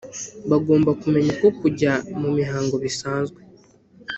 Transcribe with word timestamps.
bagomba 0.49 0.91
kumenya 1.01 1.31
ko 1.41 1.47
kujya 1.59 1.93
mu 2.21 2.29
mihango 2.37 2.75
bisanzwe 2.83 3.39